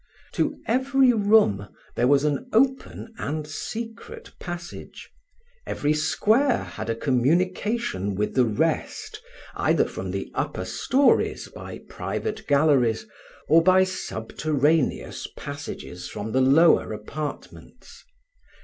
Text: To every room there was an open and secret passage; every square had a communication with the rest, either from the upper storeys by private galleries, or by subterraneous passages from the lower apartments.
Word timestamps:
To 0.33 0.57
every 0.65 1.13
room 1.13 1.67
there 1.95 2.07
was 2.07 2.23
an 2.23 2.49
open 2.53 3.13
and 3.19 3.45
secret 3.47 4.31
passage; 4.39 5.11
every 5.67 5.93
square 5.93 6.63
had 6.63 6.89
a 6.89 6.95
communication 6.95 8.15
with 8.15 8.33
the 8.33 8.43
rest, 8.47 9.21
either 9.53 9.85
from 9.85 10.09
the 10.09 10.31
upper 10.33 10.65
storeys 10.65 11.49
by 11.49 11.81
private 11.87 12.47
galleries, 12.47 13.05
or 13.47 13.61
by 13.61 13.83
subterraneous 13.83 15.27
passages 15.37 16.09
from 16.09 16.31
the 16.31 16.41
lower 16.41 16.91
apartments. 16.93 18.03